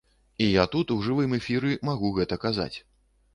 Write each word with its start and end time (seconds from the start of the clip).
І 0.45 0.45
я 0.51 0.63
тут 0.75 0.93
у 0.95 0.97
жывым 1.07 1.35
эфіры 1.39 1.75
магу 1.91 2.11
гэта 2.17 2.41
казаць. 2.47 2.73